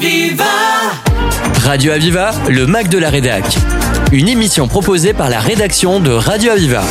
Aviva 0.00 0.44
Radio 1.62 1.92
Aviva, 1.92 2.30
le 2.48 2.66
Mac 2.66 2.88
de 2.88 2.96
la 2.96 3.10
Rédac. 3.10 3.44
Une 4.12 4.28
émission 4.28 4.66
proposée 4.66 5.12
par 5.12 5.28
la 5.28 5.40
rédaction 5.40 6.00
de 6.00 6.10
Radio 6.10 6.52
Aviva. 6.52 6.82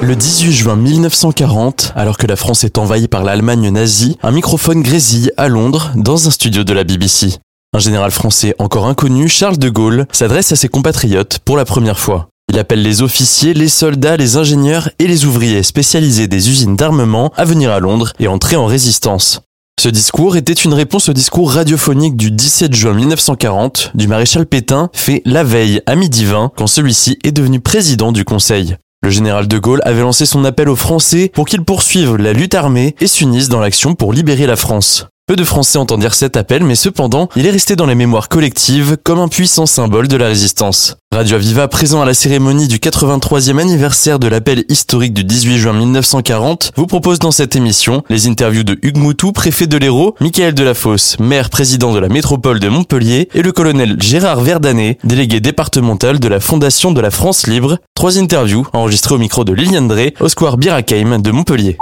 Le 0.00 0.16
18 0.16 0.52
juin 0.52 0.74
1940, 0.74 1.92
alors 1.94 2.18
que 2.18 2.26
la 2.26 2.34
France 2.34 2.64
est 2.64 2.76
envahie 2.76 3.06
par 3.06 3.22
l'Allemagne 3.22 3.70
nazie, 3.70 4.18
un 4.24 4.32
microphone 4.32 4.82
grésille 4.82 5.30
à 5.36 5.46
Londres, 5.46 5.92
dans 5.94 6.26
un 6.26 6.32
studio 6.32 6.64
de 6.64 6.72
la 6.72 6.82
BBC. 6.82 7.36
Un 7.74 7.78
général 7.78 8.10
français 8.10 8.56
encore 8.58 8.88
inconnu, 8.88 9.28
Charles 9.28 9.58
de 9.58 9.68
Gaulle, 9.68 10.06
s'adresse 10.10 10.50
à 10.50 10.56
ses 10.56 10.68
compatriotes 10.68 11.38
pour 11.44 11.56
la 11.56 11.64
première 11.64 12.00
fois. 12.00 12.28
Il 12.50 12.58
appelle 12.58 12.82
les 12.82 13.02
officiers, 13.02 13.54
les 13.54 13.68
soldats, 13.68 14.16
les 14.16 14.36
ingénieurs 14.36 14.90
et 14.98 15.06
les 15.06 15.26
ouvriers 15.26 15.62
spécialisés 15.62 16.26
des 16.26 16.50
usines 16.50 16.74
d'armement 16.74 17.32
à 17.36 17.44
venir 17.44 17.70
à 17.70 17.78
Londres 17.78 18.14
et 18.18 18.26
entrer 18.26 18.56
en 18.56 18.66
résistance. 18.66 19.42
Ce 19.78 19.88
discours 19.88 20.36
était 20.36 20.52
une 20.52 20.74
réponse 20.74 21.08
au 21.08 21.12
discours 21.12 21.52
radiophonique 21.52 22.16
du 22.16 22.32
17 22.32 22.74
juin 22.74 22.94
1940 22.94 23.92
du 23.94 24.08
maréchal 24.08 24.44
Pétain, 24.44 24.90
fait 24.92 25.22
la 25.24 25.44
veille 25.44 25.82
à 25.86 25.94
midi 25.94 26.24
20 26.24 26.50
quand 26.56 26.66
celui-ci 26.66 27.16
est 27.22 27.30
devenu 27.30 27.60
président 27.60 28.10
du 28.10 28.24
Conseil. 28.24 28.76
Le 29.04 29.10
général 29.10 29.46
de 29.46 29.56
Gaulle 29.56 29.80
avait 29.84 30.00
lancé 30.00 30.26
son 30.26 30.44
appel 30.44 30.68
aux 30.68 30.74
Français 30.74 31.30
pour 31.32 31.46
qu'ils 31.46 31.62
poursuivent 31.62 32.16
la 32.16 32.32
lutte 32.32 32.56
armée 32.56 32.96
et 33.00 33.06
s'unissent 33.06 33.50
dans 33.50 33.60
l'action 33.60 33.94
pour 33.94 34.12
libérer 34.12 34.48
la 34.48 34.56
France. 34.56 35.06
Peu 35.28 35.36
de 35.36 35.44
Français 35.44 35.76
entendirent 35.76 36.14
cet 36.14 36.38
appel, 36.38 36.64
mais 36.64 36.74
cependant, 36.74 37.28
il 37.36 37.44
est 37.44 37.50
resté 37.50 37.76
dans 37.76 37.84
les 37.84 37.94
mémoires 37.94 38.30
collectives 38.30 38.96
comme 39.04 39.18
un 39.18 39.28
puissant 39.28 39.66
symbole 39.66 40.08
de 40.08 40.16
la 40.16 40.26
résistance. 40.26 40.96
Radio 41.12 41.36
Aviva, 41.36 41.68
présent 41.68 42.00
à 42.00 42.06
la 42.06 42.14
cérémonie 42.14 42.66
du 42.66 42.78
83e 42.78 43.58
anniversaire 43.58 44.18
de 44.18 44.26
l'appel 44.26 44.64
historique 44.70 45.12
du 45.12 45.24
18 45.24 45.58
juin 45.58 45.74
1940, 45.74 46.72
vous 46.76 46.86
propose 46.86 47.18
dans 47.18 47.30
cette 47.30 47.56
émission 47.56 48.04
les 48.08 48.26
interviews 48.26 48.62
de 48.62 48.78
Hugues 48.80 48.96
Moutou, 48.96 49.32
préfet 49.32 49.66
de 49.66 49.76
l'Hérault, 49.76 50.14
Michael 50.20 50.54
Delafosse, 50.54 51.18
maire 51.18 51.50
président 51.50 51.92
de 51.92 51.98
la 51.98 52.08
métropole 52.08 52.58
de 52.58 52.68
Montpellier, 52.70 53.28
et 53.34 53.42
le 53.42 53.52
colonel 53.52 54.00
Gérard 54.00 54.40
Verdanet, 54.40 54.96
délégué 55.04 55.40
départemental 55.40 56.20
de 56.20 56.28
la 56.28 56.40
Fondation 56.40 56.90
de 56.90 57.02
la 57.02 57.10
France 57.10 57.46
Libre. 57.46 57.76
Trois 57.94 58.18
interviews 58.18 58.66
enregistrées 58.72 59.16
au 59.16 59.18
micro 59.18 59.44
de 59.44 59.52
Liliane 59.52 59.88
Drey, 59.88 60.14
au 60.20 60.30
square 60.30 60.56
Birakeim 60.56 61.18
de 61.20 61.30
Montpellier. 61.30 61.76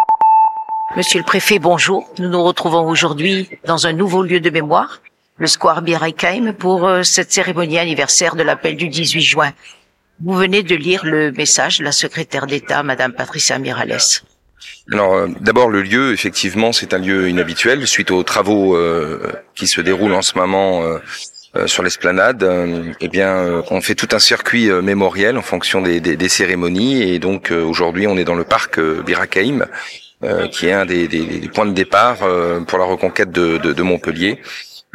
Monsieur 0.94 1.18
le 1.18 1.24
préfet, 1.24 1.58
bonjour. 1.58 2.08
Nous 2.18 2.28
nous 2.28 2.42
retrouvons 2.42 2.88
aujourd'hui 2.88 3.50
dans 3.66 3.86
un 3.86 3.92
nouveau 3.92 4.22
lieu 4.22 4.38
de 4.38 4.50
mémoire, 4.50 5.02
le 5.36 5.48
Square 5.48 5.82
Birakeim, 5.82 6.52
pour 6.52 6.86
euh, 6.86 7.02
cette 7.02 7.32
cérémonie 7.32 7.78
anniversaire 7.78 8.36
de 8.36 8.44
l'appel 8.44 8.76
du 8.76 8.88
18 8.88 9.20
juin. 9.20 9.52
Vous 10.24 10.34
venez 10.34 10.62
de 10.62 10.76
lire 10.76 11.04
le 11.04 11.32
message 11.32 11.80
de 11.80 11.84
la 11.84 11.92
secrétaire 11.92 12.46
d'État, 12.46 12.84
Madame 12.84 13.12
Patricia 13.12 13.58
Mirales. 13.58 13.98
Alors, 14.92 15.14
euh, 15.14 15.28
d'abord, 15.40 15.68
le 15.68 15.82
lieu, 15.82 16.12
effectivement, 16.12 16.72
c'est 16.72 16.94
un 16.94 16.98
lieu 16.98 17.28
inhabituel 17.28 17.86
suite 17.86 18.12
aux 18.12 18.22
travaux 18.22 18.76
euh, 18.76 19.32
qui 19.56 19.66
se 19.66 19.80
déroulent 19.80 20.14
en 20.14 20.22
ce 20.22 20.38
moment 20.38 20.82
sur 21.66 21.82
l'esplanade. 21.82 22.48
eh 23.00 23.08
bien, 23.08 23.62
on 23.70 23.80
fait 23.80 23.94
tout 23.94 24.08
un 24.12 24.18
circuit 24.18 24.70
mémoriel 24.70 25.36
en 25.36 25.42
fonction 25.42 25.80
des, 25.80 26.00
des, 26.00 26.28
cérémonies. 26.28 27.02
Et 27.02 27.18
donc, 27.18 27.50
aujourd'hui, 27.50 28.06
on 28.06 28.16
est 28.16 28.24
dans 28.24 28.34
le 28.34 28.44
parc 28.44 28.78
Birakeim, 28.78 29.66
qui 30.50 30.66
est 30.66 30.72
un 30.72 30.86
des, 30.86 31.08
des, 31.08 31.24
des, 31.24 31.48
points 31.48 31.66
de 31.66 31.72
départ 31.72 32.22
euh, 32.22 32.60
pour 32.60 32.78
la 32.78 32.84
reconquête 32.84 33.30
de, 33.30 33.58
de, 33.58 33.72
de 33.72 33.82
Montpellier 33.82 34.40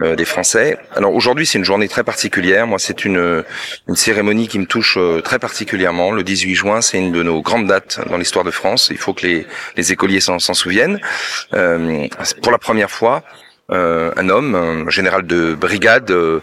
euh, 0.02 0.16
des 0.16 0.26
Français. 0.26 0.78
Alors 0.96 1.14
aujourd'hui 1.14 1.46
c'est 1.46 1.60
une 1.60 1.66
journée 1.66 1.88
très 1.88 2.04
particulière. 2.04 2.66
Moi 2.66 2.80
c'est 2.80 3.06
une, 3.06 3.44
une 3.88 3.96
cérémonie 3.96 4.48
qui 4.48 4.58
me 4.58 4.66
touche 4.66 4.98
très 5.24 5.38
particulièrement. 5.38 6.12
Le 6.12 6.24
18 6.24 6.56
juin 6.56 6.82
c'est 6.82 6.98
une 6.98 7.12
de 7.12 7.24
nos 7.24 7.42
grandes 7.42 7.68
dates 7.68 8.00
dans 8.10 8.18
l'histoire 8.18 8.46
de 8.46 8.52
France. 8.52 8.90
Il 8.92 8.98
faut 8.98 9.14
que 9.14 9.28
les, 9.28 9.46
les 9.78 9.92
écoliers 9.92 10.22
s'en 10.22 10.40
souviennent. 10.40 11.00
Euh, 11.54 12.08
pour 12.42 12.52
la 12.52 12.58
première 12.58 12.90
fois, 12.90 13.24
euh, 13.24 13.51
un 13.72 14.30
homme, 14.30 14.56
un 14.56 14.90
général 14.90 15.26
de 15.26 15.54
brigade 15.54 16.12
euh, 16.12 16.42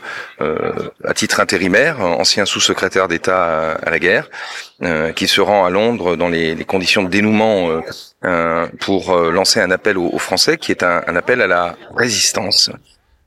à 1.04 1.14
titre 1.14 1.40
intérimaire, 1.40 2.00
ancien 2.00 2.46
sous-secrétaire 2.46 3.08
d'État 3.08 3.72
à, 3.72 3.90
la 3.90 3.98
guerre, 3.98 4.28
euh, 4.82 5.12
qui 5.12 5.28
se 5.28 5.40
rend 5.40 5.64
à 5.66 5.70
Londres 5.70 6.16
dans 6.16 6.28
les, 6.28 6.54
les 6.54 6.64
conditions 6.64 7.02
de 7.02 7.10
dénouement 7.10 7.82
pour 8.80 9.16
lancer 9.16 9.60
un 9.60 9.70
appel 9.70 9.98
aux, 9.98 10.18
Français, 10.18 10.56
qui 10.56 10.72
est 10.72 10.82
un, 10.82 11.02
un, 11.06 11.16
appel 11.16 11.40
à 11.42 11.46
la 11.46 11.76
résistance. 11.94 12.70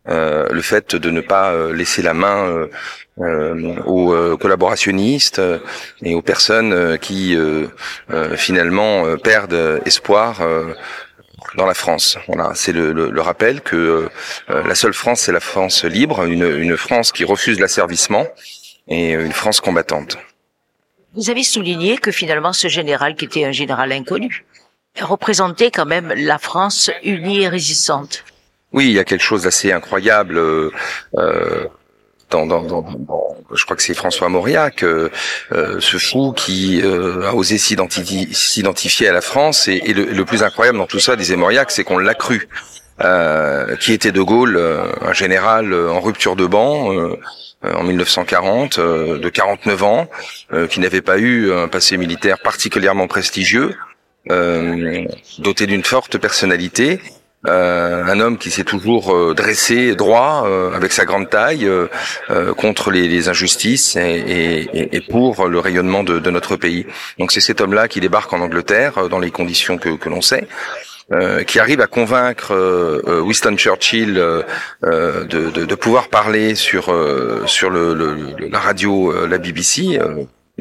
le 0.06 0.62
fait 0.62 0.96
de 0.96 1.10
ne 1.12 1.22
pas 1.22 1.54
laisser 1.72 2.02
la 2.02 2.14
main 2.14 2.68
aux 3.18 4.38
collaborationnistes 4.38 5.42
et 6.02 6.16
aux 6.16 6.22
personnes 6.22 6.98
qui 7.00 7.38
finalement 8.36 9.18
perdent 9.18 9.82
espoir 9.86 10.42
dans 11.56 11.66
la 11.66 11.74
France. 11.74 12.18
Voilà, 12.28 12.52
c'est 12.56 12.72
le, 12.72 12.94
le, 12.94 13.10
le, 13.10 13.22
rappel 13.22 13.62
que 13.62 14.10
euh, 14.50 14.64
la 14.68 14.76
seule 14.76 14.94
France, 14.94 15.22
c'est 15.22 15.32
la 15.32 15.40
France 15.40 15.84
libre, 15.84 16.24
une, 16.24 16.46
une 16.46 16.78
France 16.78 17.12
qui 17.12 17.24
refuse 17.24 17.60
l'asservissement 17.60 18.26
et 18.88 19.12
une 19.12 19.32
France 19.32 19.60
combattante. 19.60 20.18
Vous 21.14 21.30
avez 21.30 21.44
souligné 21.44 21.98
que 21.98 22.12
finalement 22.12 22.54
ce 22.54 22.68
général, 22.68 23.16
qui 23.16 23.26
était 23.26 23.44
un 23.44 23.52
général 23.52 23.92
inconnu, 23.92 24.46
représentait 25.00 25.72
quand 25.72 25.86
même 25.86 26.14
la 26.16 26.38
France 26.38 26.90
unie 27.04 27.42
et 27.42 27.50
résistante. 27.50 28.24
Oui, 28.74 28.86
il 28.86 28.94
y 28.94 29.00
a 29.00 29.04
quelque 29.04 29.24
chose 29.24 29.44
d'assez 29.44 29.72
incroyable. 29.72 30.38
Euh, 30.38 31.68
euh 32.36 33.32
je 33.54 33.66
crois 33.66 33.76
que 33.76 33.84
c'est 33.84 33.94
François 33.94 34.30
Mauriac, 34.30 34.84
euh, 34.84 35.10
ce 35.52 35.98
fou 35.98 36.34
qui 36.34 36.82
euh, 36.84 37.28
a 37.28 37.36
osé 37.36 37.58
s'identifier 37.58 39.08
à 39.08 39.14
la 39.14 39.22
France. 39.22 39.68
Et, 39.68 39.82
et 39.86 39.94
le, 39.94 40.26
plus 40.26 40.44
incroyable 40.44 40.78
dans 40.78 40.88
tout 40.88 41.00
ça, 41.00 41.16
disait 41.16 41.36
Mauriac, 41.36 41.72
c'est 41.72 41.84
qu'on 41.84 41.98
l'a 41.98 42.14
cru. 42.14 42.48
Euh, 43.04 43.76
qui 43.78 43.94
était 43.94 44.12
De 44.12 44.22
Gaulle, 44.22 44.58
euh, 44.58 44.84
un 45.02 45.14
général 45.14 45.74
en 45.74 46.00
rupture 46.02 46.36
de 46.36 46.46
banc 46.46 46.94
en 47.64 47.84
1940, 47.84 48.80
de 48.80 49.30
49 49.30 49.84
ans, 49.84 50.08
qui 50.70 50.80
n'avait 50.80 51.02
pas 51.02 51.18
eu 51.18 51.52
un 51.52 51.68
passé 51.68 51.98
militaire 51.98 52.40
particulièrement 52.40 53.08
prestigieux, 53.08 53.76
doté 54.28 55.68
d'une 55.68 55.84
forte 55.84 56.18
personnalité 56.18 57.00
euh, 57.48 58.04
un 58.06 58.20
homme 58.20 58.38
qui 58.38 58.52
s'est 58.52 58.64
toujours 58.64 59.16
euh, 59.16 59.34
dressé 59.34 59.96
droit 59.96 60.44
euh, 60.46 60.74
avec 60.74 60.92
sa 60.92 61.06
grande 61.06 61.30
taille 61.30 61.70
contre 62.58 62.92
les, 62.92 63.08
les 63.08 63.30
injustices 63.30 63.96
et, 63.96 64.00
et, 64.02 64.96
et, 64.96 65.02
pour 65.02 65.48
le 65.48 65.60
rayonnement 65.60 66.04
de, 66.04 66.20
de 66.20 66.30
notre 66.30 66.56
pays. 66.56 66.86
Donc 67.20 67.32
c'est 67.32 67.42
cet 67.42 67.62
homme-là 67.62 67.88
qui 67.88 68.00
débarque 68.00 68.32
en 68.34 68.42
Angleterre 68.42 69.10
dans 69.10 69.20
les 69.20 69.32
conditions 69.32 69.78
que, 69.78 69.90
que 69.90 70.10
l'on 70.10 70.22
sait. 70.22 70.48
Euh, 71.12 71.44
qui 71.44 71.60
arrive 71.60 71.82
à 71.82 71.88
convaincre 71.88 72.54
euh, 72.54 73.22
Winston 73.22 73.58
Churchill 73.58 74.18
euh, 74.18 74.44
de, 74.82 75.50
de, 75.50 75.66
de, 75.66 75.76
pouvoir 75.76 76.08
parler 76.08 76.56
sur 76.56 76.96
sur 77.48 77.70
le, 77.70 77.94
le, 77.94 78.48
la 78.50 78.60
radio, 78.60 79.28
la 79.28 79.38
BBC 79.38 80.00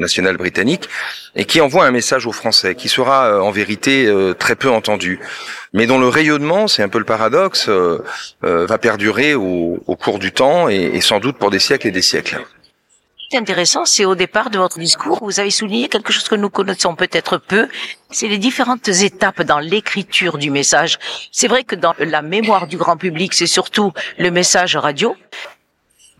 nationale 0.01 0.35
britannique, 0.35 0.89
et 1.35 1.45
qui 1.45 1.61
envoie 1.61 1.85
un 1.85 1.91
message 1.91 2.25
aux 2.27 2.33
Français, 2.33 2.75
qui 2.75 2.89
sera 2.89 3.41
en 3.41 3.51
vérité 3.51 4.13
très 4.37 4.55
peu 4.57 4.69
entendu 4.69 5.19
mais 5.73 5.87
dont 5.87 5.99
le 5.99 6.07
rayonnement, 6.07 6.67
c'est 6.67 6.83
un 6.83 6.89
peu 6.89 6.99
le 6.99 7.05
paradoxe, 7.05 7.69
euh, 7.69 8.03
euh, 8.43 8.65
va 8.65 8.77
perdurer 8.77 9.35
au, 9.35 9.81
au, 9.85 9.95
cours 9.95 10.19
du 10.19 10.31
temps 10.31 10.69
et, 10.69 10.75
et, 10.93 11.01
sans 11.01 11.19
doute 11.19 11.37
pour 11.37 11.49
des 11.49 11.59
siècles 11.59 11.87
et 11.87 11.91
des 11.91 12.01
siècles. 12.01 12.43
C'est 13.29 13.37
intéressant, 13.37 13.85
c'est 13.85 14.03
au 14.03 14.15
départ 14.15 14.49
de 14.49 14.57
votre 14.57 14.77
discours, 14.77 15.19
vous 15.23 15.39
avez 15.39 15.51
souligné 15.51 15.87
quelque 15.87 16.11
chose 16.11 16.27
que 16.27 16.35
nous 16.35 16.49
connaissons 16.49 16.95
peut-être 16.95 17.37
peu, 17.37 17.69
c'est 18.09 18.27
les 18.27 18.37
différentes 18.37 18.89
étapes 18.89 19.41
dans 19.43 19.59
l'écriture 19.59 20.37
du 20.37 20.51
message. 20.51 20.99
C'est 21.31 21.47
vrai 21.47 21.63
que 21.63 21.75
dans 21.75 21.95
la 21.97 22.21
mémoire 22.21 22.67
du 22.67 22.75
grand 22.75 22.97
public, 22.97 23.33
c'est 23.33 23.47
surtout 23.47 23.93
le 24.19 24.31
message 24.31 24.75
radio. 24.75 25.15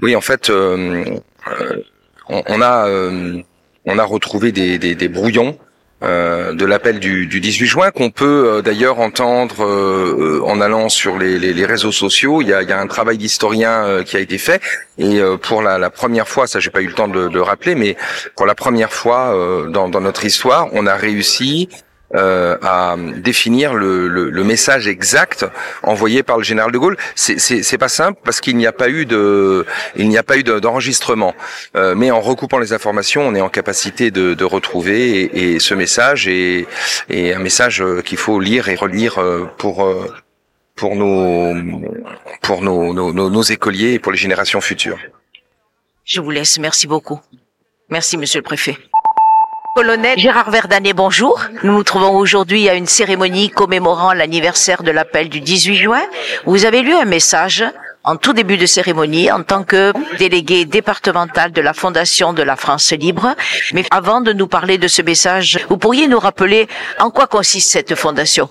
Oui, 0.01 0.15
en 0.15 0.21
fait, 0.21 0.49
euh, 0.49 1.19
euh 1.47 1.83
on, 2.29 2.43
on, 2.47 2.61
a 2.61 2.87
euh, 2.87 3.41
on 3.85 3.97
a 3.97 4.03
retrouvé 4.03 4.51
des, 4.51 4.77
des, 4.77 4.95
des 4.95 5.07
brouillons 5.07 5.57
euh, 6.03 6.53
de 6.53 6.65
l'appel 6.65 6.99
du, 6.99 7.27
du, 7.27 7.39
18 7.39 7.65
juin 7.67 7.91
qu'on 7.91 8.09
peut 8.09 8.25
euh, 8.47 8.61
d'ailleurs 8.63 8.99
entendre 8.99 9.63
euh, 9.63 10.41
en 10.43 10.59
allant 10.59 10.89
sur 10.89 11.19
les, 11.19 11.37
les, 11.37 11.53
les, 11.53 11.65
réseaux 11.67 11.91
sociaux. 11.91 12.41
Il 12.41 12.47
y 12.47 12.53
a, 12.53 12.63
il 12.63 12.69
y 12.69 12.71
a 12.71 12.79
un 12.79 12.87
travail 12.87 13.19
d'historien 13.19 14.03
qui 14.03 14.17
a 14.17 14.19
été 14.19 14.39
fait 14.39 14.59
et 14.97 15.19
pour 15.43 15.61
la, 15.61 15.77
la, 15.77 15.91
première 15.91 16.27
fois, 16.27 16.47
ça 16.47 16.59
j'ai 16.59 16.71
pas 16.71 16.81
eu 16.81 16.87
le 16.87 16.93
temps 16.93 17.07
de, 17.07 17.29
le 17.31 17.41
rappeler, 17.43 17.75
mais 17.75 17.97
pour 18.35 18.47
la 18.47 18.55
première 18.55 18.91
fois 18.91 19.35
dans, 19.69 19.89
dans 19.89 20.01
notre 20.01 20.25
histoire, 20.25 20.69
on 20.73 20.87
a 20.87 20.95
réussi 20.95 21.69
euh, 22.15 22.57
à 22.61 22.95
définir 23.17 23.73
le, 23.73 24.07
le, 24.07 24.29
le, 24.29 24.43
message 24.43 24.87
exact 24.87 25.45
envoyé 25.83 26.23
par 26.23 26.37
le 26.37 26.43
général 26.43 26.71
de 26.71 26.77
Gaulle. 26.77 26.97
C'est 27.15 27.77
pas 27.77 27.87
simple 27.87 28.19
parce 28.23 28.41
qu'il 28.41 28.57
n'y 28.57 28.67
a 28.67 28.71
pas 28.71 28.89
eu 28.89 29.05
de, 29.05 29.65
il 29.95 30.09
n'y 30.09 30.17
a 30.17 30.23
pas 30.23 30.37
eu 30.37 30.43
d'enregistrement. 30.43 31.33
Euh, 31.75 31.95
mais 31.95 32.11
en 32.11 32.21
recoupant 32.21 32.59
les 32.59 32.73
informations, 32.73 33.21
on 33.21 33.35
est 33.35 33.41
en 33.41 33.49
capacité 33.49 34.11
de, 34.11 34.33
de 34.33 34.43
retrouver 34.43 35.21
et, 35.21 35.53
et, 35.53 35.59
ce 35.59 35.73
message 35.73 36.27
est, 36.27 36.67
est 37.09 37.33
un 37.33 37.39
message 37.39 37.83
qu'il 38.05 38.17
faut 38.17 38.39
lire 38.39 38.69
et 38.69 38.75
relire 38.75 39.19
euh, 39.19 39.45
pour 39.57 39.85
euh, 39.85 40.07
pour 40.75 40.95
nos 40.95 41.53
pour 42.41 42.61
nos, 42.61 42.93
nos, 42.93 43.29
nos 43.29 43.41
écoliers 43.43 43.93
et 43.93 43.99
pour 43.99 44.11
les 44.11 44.17
générations 44.17 44.61
futures. 44.61 44.97
Je 46.03 46.19
vous 46.19 46.31
laisse. 46.31 46.57
Merci 46.59 46.87
beaucoup. 46.87 47.19
Merci, 47.89 48.17
Monsieur 48.17 48.39
le 48.39 48.43
Préfet. 48.43 48.77
Colonel 49.73 50.19
Gérard 50.19 50.51
Verdanet, 50.51 50.91
bonjour. 50.93 51.45
Nous 51.63 51.71
nous 51.71 51.83
trouvons 51.83 52.17
aujourd'hui 52.17 52.67
à 52.67 52.73
une 52.73 52.87
cérémonie 52.87 53.49
commémorant 53.49 54.11
l'anniversaire 54.11 54.83
de 54.83 54.91
l'appel 54.91 55.29
du 55.29 55.39
18 55.39 55.75
juin. 55.77 56.01
Vous 56.45 56.65
avez 56.65 56.81
lu 56.81 56.93
un 56.93 57.05
message 57.05 57.63
en 58.03 58.17
tout 58.17 58.33
début 58.33 58.57
de 58.57 58.65
cérémonie 58.65 59.31
en 59.31 59.43
tant 59.43 59.63
que 59.63 59.93
délégué 60.17 60.65
départemental 60.65 61.53
de 61.53 61.61
la 61.61 61.73
Fondation 61.73 62.33
de 62.33 62.43
la 62.43 62.57
France 62.57 62.91
libre. 62.91 63.33
Mais 63.73 63.85
avant 63.91 64.19
de 64.19 64.33
nous 64.33 64.47
parler 64.47 64.77
de 64.77 64.89
ce 64.89 65.01
message, 65.01 65.59
vous 65.69 65.77
pourriez 65.77 66.09
nous 66.09 66.19
rappeler 66.19 66.67
en 66.99 67.09
quoi 67.09 67.27
consiste 67.27 67.71
cette 67.71 67.95
fondation? 67.95 68.49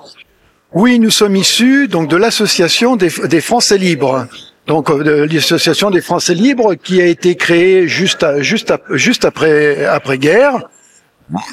Oui, 0.73 0.99
nous 0.99 1.11
sommes 1.11 1.37
issus 1.37 1.87
donc 1.87 2.09
de 2.09 2.17
l'association 2.17 2.97
des, 2.97 3.11
des 3.25 3.41
Français 3.43 3.77
libres 3.77 4.27
donc 4.67 4.89
euh, 4.91 5.27
de 5.27 5.35
l'association 5.35 5.91
des 5.91 6.01
Français 6.01 6.35
libres 6.35 6.75
qui 6.75 7.03
a 7.03 7.07
été 7.07 7.35
créée 7.35 7.89
juste 7.89 8.25
juste 8.41 8.73
juste 8.91 9.25
après 9.25 9.85
après 9.85 10.17
guerre 10.17 10.61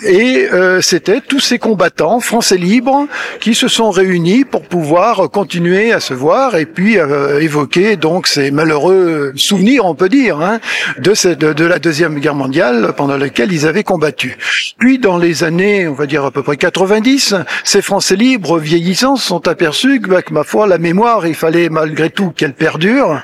et 0.03 0.47
euh, 0.51 0.81
c'était 0.81 1.21
tous 1.21 1.39
ces 1.39 1.59
combattants 1.59 2.19
français 2.19 2.57
libres 2.57 3.07
qui 3.39 3.53
se 3.53 3.67
sont 3.67 3.91
réunis 3.91 4.43
pour 4.43 4.63
pouvoir 4.63 5.29
continuer 5.29 5.91
à 5.91 5.99
se 5.99 6.13
voir 6.13 6.55
et 6.55 6.65
puis 6.65 6.97
euh, 6.97 7.39
évoquer 7.41 7.95
donc 7.95 8.27
ces 8.27 8.49
malheureux 8.49 9.33
souvenirs, 9.35 9.85
on 9.85 9.93
peut 9.93 10.09
dire, 10.09 10.41
hein, 10.41 10.59
de, 10.97 11.53
de, 11.53 11.65
la 11.65 11.79
deuxième 11.79 12.19
guerre 12.19 12.35
mondiale 12.35 12.93
pendant 12.97 13.17
laquelle 13.17 13.51
ils 13.51 13.67
avaient 13.67 13.83
combattu. 13.83 14.37
Puis 14.79 14.97
dans 14.97 15.17
les 15.17 15.43
années, 15.43 15.87
on 15.87 15.93
va 15.93 16.07
dire 16.07 16.25
à 16.25 16.31
peu 16.31 16.41
près 16.41 16.57
90, 16.57 17.35
ces 17.63 17.81
Français 17.81 18.15
libres 18.15 18.57
vieillissants 18.57 19.15
se 19.15 19.27
sont 19.27 19.47
aperçus 19.47 20.01
que, 20.01 20.09
bah, 20.09 20.21
que 20.21 20.33
ma 20.33 20.43
foi, 20.43 20.67
la 20.67 20.77
mémoire, 20.79 21.27
il 21.27 21.35
fallait 21.35 21.69
malgré 21.69 22.09
tout 22.09 22.31
qu'elle 22.31 22.53
perdure 22.53 23.21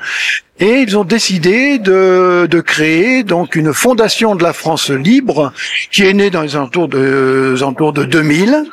et 0.60 0.82
ils 0.82 0.98
ont 0.98 1.04
décidé 1.04 1.80
de, 1.80 2.62
créer 2.66 3.24
donc 3.24 3.56
une 3.56 3.74
fondation 3.74 4.36
de 4.36 4.44
la 4.44 4.54
France 4.54 4.90
libre 4.90 5.52
qui 5.92 6.06
est 6.06 6.14
née 6.14 6.30
dans 6.30 6.42
les 6.42 6.56
alentours 6.56 6.88
de, 6.88 7.54
les 7.54 7.64
alentours 7.64 7.94
de 7.94 8.04
2000. 8.04 8.66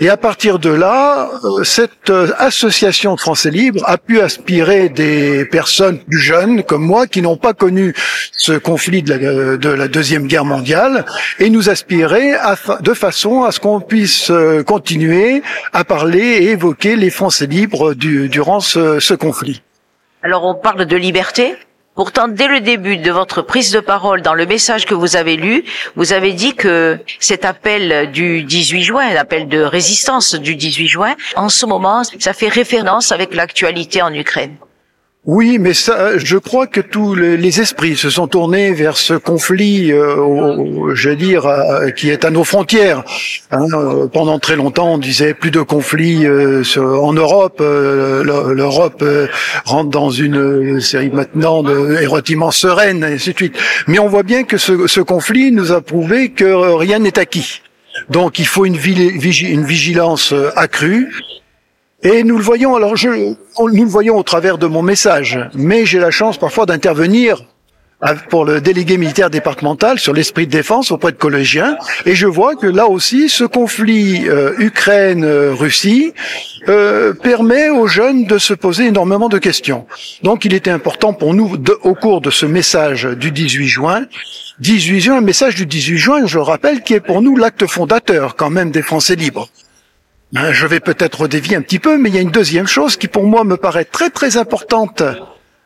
Et 0.00 0.08
à 0.08 0.16
partir 0.16 0.58
de 0.58 0.70
là, 0.70 1.28
euh, 1.44 1.64
cette 1.64 2.08
euh, 2.08 2.32
association 2.38 3.14
de 3.14 3.20
Français 3.20 3.50
libres 3.50 3.82
a 3.86 3.98
pu 3.98 4.20
aspirer 4.20 4.88
des 4.88 5.44
personnes 5.44 5.98
plus 5.98 6.18
jeunes 6.18 6.62
comme 6.62 6.82
moi 6.82 7.06
qui 7.06 7.20
n'ont 7.20 7.36
pas 7.36 7.52
connu 7.52 7.94
ce 8.32 8.52
conflit 8.52 9.02
de 9.02 9.10
la, 9.12 9.56
de 9.58 9.68
la, 9.68 9.88
deuxième 9.88 10.26
guerre 10.26 10.46
mondiale 10.46 11.04
et 11.38 11.50
nous 11.50 11.68
aspirer 11.68 12.32
de 12.80 12.94
façon 12.94 13.42
à 13.42 13.52
ce 13.52 13.60
qu'on 13.60 13.80
puisse 13.80 14.30
euh, 14.30 14.62
continuer 14.62 15.42
à 15.74 15.84
parler 15.84 16.20
et 16.20 16.50
évoquer 16.50 16.96
les 16.96 17.10
Français 17.10 17.46
libres 17.46 17.92
du, 17.92 18.30
durant 18.30 18.60
ce 18.60 19.14
conflit. 19.14 19.62
Alors 20.24 20.44
on 20.44 20.54
parle 20.54 20.84
de 20.84 20.96
liberté. 20.96 21.56
Pourtant, 21.94 22.28
dès 22.28 22.46
le 22.46 22.60
début 22.60 22.96
de 22.96 23.10
votre 23.10 23.42
prise 23.42 23.70
de 23.72 23.80
parole, 23.80 24.22
dans 24.22 24.34
le 24.34 24.46
message 24.46 24.86
que 24.86 24.94
vous 24.94 25.16
avez 25.16 25.36
lu, 25.36 25.64
vous 25.96 26.12
avez 26.12 26.32
dit 26.32 26.54
que 26.54 26.98
cet 27.18 27.44
appel 27.44 28.10
du 28.12 28.44
18 28.44 28.82
juin, 28.82 29.12
l'appel 29.12 29.46
de 29.48 29.60
résistance 29.60 30.34
du 30.34 30.56
18 30.56 30.86
juin, 30.86 31.14
en 31.36 31.48
ce 31.48 31.66
moment, 31.66 32.02
ça 32.18 32.32
fait 32.32 32.48
référence 32.48 33.12
avec 33.12 33.34
l'actualité 33.34 34.00
en 34.00 34.14
Ukraine. 34.14 34.56
Oui, 35.24 35.58
mais 35.60 35.72
ça, 35.72 36.18
je 36.18 36.36
crois 36.36 36.66
que 36.66 36.80
tous 36.80 37.14
les 37.14 37.60
esprits 37.60 37.94
se 37.94 38.10
sont 38.10 38.26
tournés 38.26 38.72
vers 38.72 38.96
ce 38.96 39.14
conflit, 39.14 39.92
euh, 39.92 40.96
je 40.96 41.10
veux 41.10 41.16
dire, 41.16 41.48
qui 41.96 42.10
est 42.10 42.24
à 42.24 42.30
nos 42.30 42.42
frontières. 42.42 43.04
Hein, 43.52 43.66
euh, 43.72 44.08
pendant 44.08 44.40
très 44.40 44.56
longtemps, 44.56 44.94
on 44.94 44.98
disait 44.98 45.32
plus 45.32 45.52
de 45.52 45.60
conflits 45.60 46.26
euh, 46.26 46.64
en 46.76 47.12
Europe. 47.12 47.60
L'Europe 47.60 49.04
rentre 49.64 49.90
dans 49.90 50.10
une 50.10 50.80
série 50.80 51.10
maintenant 51.10 51.62
de 51.62 51.98
sereine, 52.50 53.04
et 53.04 53.14
ainsi 53.14 53.30
de 53.30 53.36
suite. 53.36 53.56
Mais 53.86 54.00
on 54.00 54.08
voit 54.08 54.24
bien 54.24 54.42
que 54.42 54.56
ce, 54.56 55.00
conflit 55.02 55.52
nous 55.52 55.70
a 55.70 55.82
prouvé 55.82 56.30
que 56.30 56.74
rien 56.74 56.98
n'est 56.98 57.20
acquis. 57.20 57.62
Donc 58.10 58.40
il 58.40 58.46
faut 58.46 58.64
une 58.64 58.76
vigilance 58.76 60.34
accrue 60.56 61.12
et 62.02 62.24
nous 62.24 62.36
le 62.36 62.42
voyons, 62.42 62.74
alors 62.74 62.96
je, 62.96 63.08
nous 63.08 63.84
le 63.84 63.84
voyons 63.84 64.16
au 64.18 64.22
travers 64.22 64.58
de 64.58 64.66
mon 64.66 64.82
message, 64.82 65.38
mais 65.54 65.86
j'ai 65.86 65.98
la 65.98 66.10
chance 66.10 66.36
parfois 66.38 66.66
d'intervenir 66.66 67.44
pour 68.30 68.44
le 68.44 68.60
délégué 68.60 68.96
militaire 68.98 69.30
départemental 69.30 70.00
sur 70.00 70.12
l'esprit 70.12 70.46
de 70.46 70.50
défense 70.50 70.90
auprès 70.90 71.12
de 71.12 71.16
collégiens, 71.16 71.76
et 72.04 72.16
je 72.16 72.26
vois 72.26 72.56
que 72.56 72.66
là 72.66 72.88
aussi, 72.88 73.28
ce 73.28 73.44
conflit 73.44 74.28
euh, 74.28 74.54
Ukraine-Russie 74.58 76.12
euh, 76.68 77.12
permet 77.12 77.70
aux 77.70 77.86
jeunes 77.86 78.24
de 78.24 78.38
se 78.38 78.54
poser 78.54 78.86
énormément 78.86 79.28
de 79.28 79.38
questions. 79.38 79.86
Donc 80.24 80.44
il 80.44 80.54
était 80.54 80.70
important 80.70 81.12
pour 81.12 81.34
nous, 81.34 81.56
au 81.82 81.94
cours 81.94 82.20
de 82.20 82.30
ce 82.30 82.46
message 82.46 83.04
du 83.04 83.30
18 83.30 83.68
juin, 83.68 84.06
18 84.58 85.00
juin, 85.00 85.16
un 85.18 85.20
message 85.20 85.54
du 85.54 85.66
18 85.66 85.98
juin, 85.98 86.26
je 86.26 86.38
le 86.38 86.42
rappelle, 86.42 86.82
qui 86.82 86.94
est 86.94 87.00
pour 87.00 87.22
nous 87.22 87.36
l'acte 87.36 87.66
fondateur 87.66 88.34
quand 88.34 88.50
même 88.50 88.72
des 88.72 88.82
Français 88.82 89.14
libres. 89.14 89.48
Hein, 90.34 90.52
je 90.52 90.66
vais 90.66 90.80
peut-être 90.80 91.28
dévier 91.28 91.56
un 91.56 91.62
petit 91.62 91.78
peu, 91.78 91.98
mais 91.98 92.08
il 92.08 92.14
y 92.14 92.18
a 92.18 92.22
une 92.22 92.30
deuxième 92.30 92.66
chose 92.66 92.96
qui 92.96 93.06
pour 93.06 93.24
moi 93.24 93.44
me 93.44 93.58
paraît 93.58 93.84
très 93.84 94.08
très 94.08 94.38
importante 94.38 95.02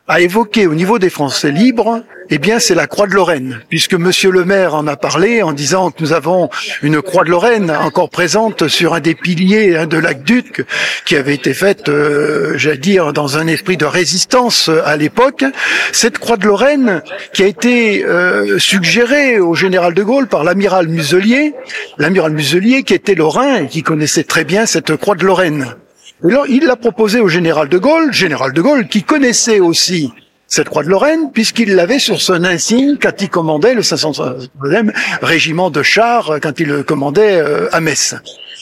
à 0.07 0.21
évoquer 0.21 0.67
au 0.67 0.73
niveau 0.73 0.99
des 0.99 1.09
Français 1.09 1.51
libres, 1.51 2.03
eh 2.29 2.39
bien, 2.39 2.59
c'est 2.59 2.75
la 2.75 2.87
Croix 2.87 3.07
de 3.07 3.13
Lorraine, 3.13 3.61
puisque 3.69 3.93
Monsieur 3.93 4.31
le 4.31 4.43
maire 4.43 4.75
en 4.75 4.85
a 4.87 4.97
parlé 4.97 5.41
en 5.41 5.53
disant 5.53 5.91
que 5.91 6.01
nous 6.01 6.13
avons 6.13 6.49
une 6.81 7.01
Croix 7.01 7.23
de 7.23 7.29
Lorraine 7.29 7.71
encore 7.71 8.09
présente 8.09 8.67
sur 8.67 8.93
un 8.93 8.99
des 8.99 9.15
piliers 9.15 9.77
hein, 9.77 9.87
de 9.87 9.97
l'aqueduc 9.97 10.65
qui 11.05 11.15
avait 11.15 11.35
été 11.35 11.53
faite, 11.53 11.87
euh, 11.87 12.57
j'allais 12.57 12.77
dire, 12.77 13.13
dans 13.13 13.37
un 13.37 13.47
esprit 13.47 13.77
de 13.77 13.85
résistance 13.85 14.67
euh, 14.69 14.81
à 14.85 14.97
l'époque. 14.97 15.45
Cette 15.93 16.17
Croix 16.17 16.37
de 16.37 16.47
Lorraine 16.47 17.01
qui 17.33 17.43
a 17.43 17.47
été 17.47 18.05
euh, 18.05 18.59
suggérée 18.59 19.39
au 19.39 19.55
général 19.55 19.93
de 19.93 20.03
Gaulle 20.03 20.27
par 20.27 20.43
l'amiral 20.43 20.87
Muselier, 20.87 21.53
l'amiral 21.97 22.33
Muselier 22.33 22.83
qui 22.83 22.93
était 22.93 23.15
lorrain 23.15 23.63
et 23.63 23.67
qui 23.67 23.83
connaissait 23.83 24.25
très 24.25 24.43
bien 24.43 24.65
cette 24.65 24.95
Croix 24.97 25.15
de 25.15 25.25
Lorraine. 25.25 25.75
Il 26.23 26.65
l'a 26.65 26.75
proposé 26.75 27.19
au 27.19 27.27
général 27.27 27.69
de 27.69 27.77
Gaulle, 27.77 28.11
général 28.11 28.51
de 28.53 28.61
Gaulle 28.61 28.87
qui 28.87 29.03
connaissait 29.03 29.59
aussi 29.59 30.11
cette 30.47 30.69
croix 30.69 30.83
de 30.83 30.89
Lorraine, 30.89 31.31
puisqu'il 31.31 31.75
l'avait 31.75 31.99
sur 31.99 32.21
son 32.21 32.43
insigne 32.43 32.97
quand 32.99 33.21
il 33.21 33.29
commandait 33.29 33.75
le 33.75 33.81
503e 33.81 34.93
régiment 35.21 35.69
de 35.69 35.83
chars, 35.83 36.39
quand 36.41 36.59
il 36.59 36.83
commandait 36.83 37.41
euh, 37.41 37.67
à 37.73 37.81
Metz. 37.81 38.15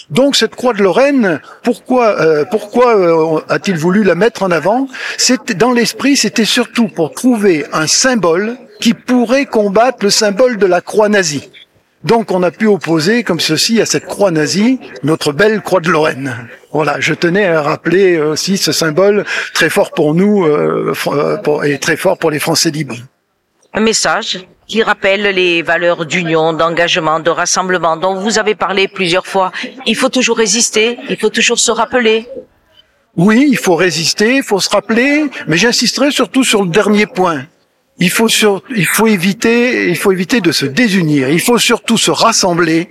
Donc 0.09 0.35
cette 0.35 0.55
croix 0.55 0.73
de 0.73 0.83
Lorraine, 0.83 1.39
pourquoi 1.63 2.19
euh, 2.19 2.45
euh, 2.51 3.39
a-t-il 3.49 3.77
voulu 3.77 4.03
la 4.03 4.15
mettre 4.15 4.43
en 4.43 4.51
avant? 4.51 4.87
Dans 5.57 5.71
l'esprit, 5.71 6.17
c'était 6.17 6.45
surtout 6.45 6.87
pour 6.87 7.13
trouver 7.13 7.65
un 7.71 7.87
symbole 7.87 8.57
qui 8.81 8.93
pourrait 8.93 9.45
combattre 9.45 9.99
le 10.01 10.09
symbole 10.09 10.57
de 10.57 10.65
la 10.65 10.81
croix 10.81 11.07
nazie. 11.07 11.49
Donc 12.05 12.29
on 12.29 12.43
a 12.43 12.51
pu 12.51 12.67
opposer 12.67 13.23
comme 13.23 13.39
ceci 13.39 13.81
à 13.81 13.87
cette 13.87 14.05
croix 14.05 14.29
nazie 14.29 14.79
notre 15.01 15.33
belle 15.33 15.61
croix 15.61 15.79
de 15.79 15.89
Lorraine. 15.89 16.47
Voilà, 16.71 16.99
je 16.99 17.15
tenais 17.15 17.47
à 17.47 17.63
rappeler 17.63 18.19
aussi 18.19 18.57
ce 18.57 18.71
symbole 18.71 19.25
très 19.55 19.71
fort 19.71 19.91
pour 19.91 20.13
nous 20.13 20.45
euh, 20.45 20.93
euh 21.07 21.61
et 21.63 21.79
très 21.79 21.97
fort 21.97 22.19
pour 22.19 22.29
les 22.29 22.37
Français 22.37 22.69
libres. 22.69 22.97
Un 23.73 23.81
message 23.81 24.45
qui 24.67 24.83
rappelle 24.83 25.23
les 25.23 25.63
valeurs 25.63 26.05
d'union, 26.05 26.53
d'engagement, 26.53 27.19
de 27.19 27.31
rassemblement 27.31 27.97
dont 27.97 28.15
vous 28.15 28.37
avez 28.37 28.53
parlé 28.53 28.87
plusieurs 28.87 29.25
fois. 29.25 29.51
Il 29.87 29.95
faut 29.95 30.09
toujours 30.09 30.37
résister, 30.37 30.99
il 31.09 31.17
faut 31.17 31.31
toujours 31.31 31.57
se 31.57 31.71
rappeler. 31.71 32.27
Oui, 33.17 33.47
il 33.49 33.57
faut 33.57 33.75
résister, 33.75 34.37
il 34.37 34.43
faut 34.43 34.59
se 34.59 34.69
rappeler, 34.69 35.25
mais 35.47 35.57
j'insisterai 35.57 36.11
surtout 36.11 36.43
sur 36.43 36.61
le 36.61 36.69
dernier 36.69 37.07
point 37.07 37.45
il 37.97 38.09
faut 38.09 38.27
sur, 38.27 38.61
il 38.75 38.85
faut 38.85 39.07
éviter, 39.07 39.89
il 39.89 39.95
faut 39.95 40.11
éviter 40.11 40.41
de 40.41 40.51
se 40.51 40.65
désunir. 40.65 41.29
Il 41.29 41.39
faut 41.39 41.57
surtout 41.57 41.97
se 41.97 42.11
rassembler. 42.11 42.89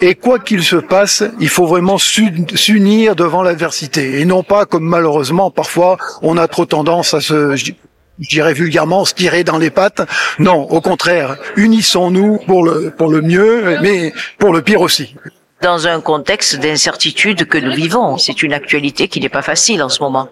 Et 0.00 0.16
quoi 0.16 0.40
qu'il 0.40 0.64
se 0.64 0.76
passe, 0.76 1.22
il 1.38 1.48
faut 1.48 1.66
vraiment 1.66 1.96
s'unir 1.96 3.14
devant 3.14 3.42
l'adversité 3.42 4.20
et 4.20 4.24
non 4.24 4.42
pas 4.42 4.66
comme 4.66 4.82
malheureusement 4.82 5.52
parfois 5.52 5.96
on 6.22 6.36
a 6.38 6.48
trop 6.48 6.66
tendance 6.66 7.14
à 7.14 7.20
se, 7.20 7.54
je 7.54 7.72
dirais 8.18 8.52
vulgairement, 8.52 9.04
se 9.04 9.14
tirer 9.14 9.44
dans 9.44 9.58
les 9.58 9.70
pattes. 9.70 10.02
Non, 10.40 10.62
au 10.62 10.80
contraire, 10.80 11.36
unissons-nous 11.54 12.38
pour 12.48 12.64
le 12.64 12.90
pour 12.90 13.10
le 13.10 13.22
mieux, 13.22 13.78
mais 13.80 14.12
pour 14.38 14.52
le 14.52 14.62
pire 14.62 14.80
aussi 14.80 15.14
dans 15.62 15.86
un 15.86 16.00
contexte 16.00 16.56
d'incertitude 16.56 17.46
que 17.46 17.56
nous 17.56 17.72
vivons. 17.72 18.18
C'est 18.18 18.42
une 18.42 18.52
actualité 18.52 19.06
qui 19.06 19.20
n'est 19.20 19.28
pas 19.28 19.42
facile 19.42 19.80
en 19.82 19.88
ce 19.88 20.02
moment. 20.02 20.28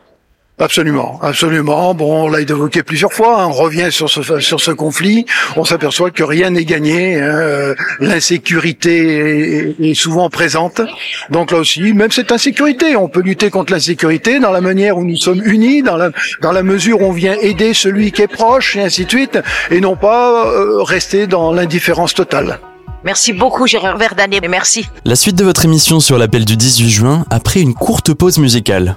Absolument, 0.60 1.18
absolument. 1.22 1.94
Bon, 1.94 2.24
on 2.24 2.28
l'a 2.28 2.42
évoqué 2.42 2.82
plusieurs 2.82 3.14
fois. 3.14 3.42
Hein. 3.42 3.46
On 3.46 3.52
revient 3.52 3.88
sur 3.90 4.10
ce 4.10 4.40
sur 4.40 4.60
ce 4.60 4.70
conflit. 4.70 5.24
On 5.56 5.64
s'aperçoit 5.64 6.10
que 6.10 6.22
rien 6.22 6.50
n'est 6.50 6.66
gagné. 6.66 7.18
Hein. 7.18 7.74
L'insécurité 7.98 9.74
est, 9.80 9.94
souvent 9.94 10.28
présente. 10.28 10.82
Donc 11.30 11.50
là 11.50 11.58
aussi, 11.58 11.94
même 11.94 12.10
cette 12.10 12.30
insécurité, 12.30 12.94
on 12.94 13.08
peut 13.08 13.22
lutter 13.22 13.48
contre 13.48 13.72
l'insécurité 13.72 14.38
dans 14.38 14.52
la 14.52 14.60
manière 14.60 14.98
où 14.98 15.04
nous 15.04 15.16
sommes 15.16 15.42
unis, 15.42 15.82
dans 15.82 15.96
la 15.96 16.10
dans 16.42 16.52
la 16.52 16.62
mesure 16.62 17.00
où 17.00 17.06
on 17.06 17.12
vient 17.12 17.36
aider 17.40 17.72
celui 17.72 18.12
qui 18.12 18.20
est 18.22 18.28
proche 18.28 18.76
et 18.76 18.82
ainsi 18.82 19.06
de 19.06 19.10
suite, 19.10 19.38
et 19.70 19.80
non 19.80 19.96
pas 19.96 20.46
euh, 20.46 20.82
rester 20.82 21.26
dans 21.26 21.52
l'indifférence 21.52 22.12
totale. 22.12 22.58
Merci 23.02 23.32
beaucoup 23.32 23.66
Gérard 23.66 23.96
Verdanet, 23.96 24.46
merci. 24.46 24.86
La 25.06 25.16
suite 25.16 25.36
de 25.36 25.44
votre 25.44 25.64
émission 25.64 26.00
sur 26.00 26.18
l'appel 26.18 26.44
du 26.44 26.58
18 26.58 26.90
juin 26.90 27.24
après 27.30 27.60
une 27.60 27.72
courte 27.72 28.12
pause 28.12 28.36
musicale. 28.36 28.96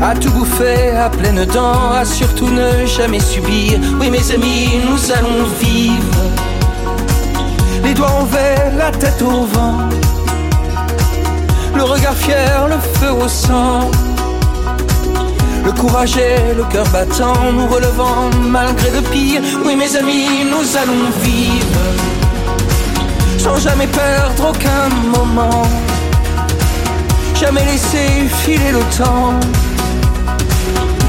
À 0.00 0.14
tout 0.14 0.30
bouffer 0.30 0.90
à 0.96 1.08
pleines 1.10 1.44
dents, 1.46 1.92
à 1.92 2.04
surtout 2.04 2.48
ne 2.48 2.86
jamais 2.86 3.20
subir. 3.20 3.78
Oui, 4.00 4.10
mes 4.10 4.30
amis, 4.32 4.80
nous 4.88 5.12
allons 5.12 5.44
vivre. 5.60 6.20
Les 7.84 7.94
doigts 7.94 8.12
envers, 8.20 8.72
la 8.76 8.90
tête 8.90 9.20
au 9.22 9.44
vent. 9.44 9.78
Le 11.74 11.82
regard 11.82 12.14
fier, 12.14 12.68
le 12.68 12.78
feu 12.98 13.12
au 13.12 13.28
sang. 13.28 13.90
Le 15.64 15.72
courage 15.72 16.16
et 16.16 16.54
le 16.54 16.64
cœur 16.64 16.86
battant, 16.88 17.52
nous 17.52 17.66
relevant 17.66 18.30
malgré 18.48 18.90
le 18.90 19.02
pire. 19.02 19.42
Oui, 19.64 19.76
mes 19.76 19.96
amis, 19.96 20.44
nous 20.50 20.76
allons 20.76 21.10
vivre 21.22 21.78
sans 23.38 23.56
jamais 23.56 23.86
perdre 23.86 24.50
aucun 24.50 24.88
moment. 25.16 25.62
Jamais 27.34 27.64
laisser 27.64 28.28
filer 28.42 28.72
le 28.72 28.80
temps. 28.96 29.38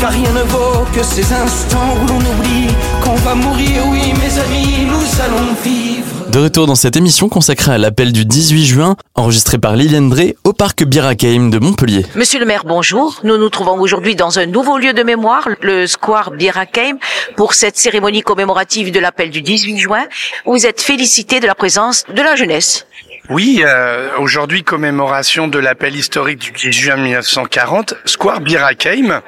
Car 0.00 0.12
rien 0.12 0.32
ne 0.32 0.42
vaut 0.44 0.86
que 0.94 1.02
ces 1.02 1.30
instants 1.30 1.94
où 2.02 2.06
l'on 2.06 2.20
oublie 2.20 2.74
qu'on 3.04 3.16
va 3.16 3.34
mourir. 3.34 3.82
Oui, 3.88 4.14
mes 4.14 4.38
amis, 4.38 4.86
nous 4.86 5.20
allons 5.22 5.52
vivre. 5.62 6.30
De 6.30 6.38
retour 6.38 6.66
dans 6.66 6.74
cette 6.74 6.96
émission 6.96 7.28
consacrée 7.28 7.72
à 7.72 7.76
l'appel 7.78 8.12
du 8.12 8.24
18 8.24 8.64
juin, 8.64 8.96
enregistrée 9.14 9.58
par 9.58 9.76
Liliane 9.76 10.08
Drey 10.08 10.36
au 10.44 10.54
parc 10.54 10.84
Birakeim 10.84 11.50
de 11.50 11.58
Montpellier. 11.58 12.06
Monsieur 12.14 12.40
le 12.40 12.46
maire, 12.46 12.64
bonjour. 12.64 13.20
Nous 13.24 13.36
nous 13.36 13.50
trouvons 13.50 13.78
aujourd'hui 13.78 14.14
dans 14.14 14.38
un 14.38 14.46
nouveau 14.46 14.78
lieu 14.78 14.94
de 14.94 15.02
mémoire, 15.02 15.48
le 15.60 15.86
Square 15.86 16.30
Birakeim, 16.30 16.96
pour 17.36 17.52
cette 17.52 17.76
cérémonie 17.76 18.22
commémorative 18.22 18.92
de 18.92 19.00
l'appel 19.00 19.28
du 19.28 19.42
18 19.42 19.76
juin. 19.76 20.06
Vous 20.46 20.64
êtes 20.64 20.80
félicité 20.80 21.40
de 21.40 21.46
la 21.46 21.54
présence 21.54 22.04
de 22.08 22.22
la 22.22 22.36
jeunesse. 22.36 22.86
Oui, 23.28 23.62
euh, 23.64 24.08
aujourd'hui 24.18 24.64
commémoration 24.64 25.46
de 25.46 25.60
l'appel 25.60 25.94
historique 25.94 26.40
du 26.40 26.50
18 26.50 26.72
juin 26.72 26.96
1940, 26.96 27.94
Square 28.04 28.40
Birakeim, 28.40 29.20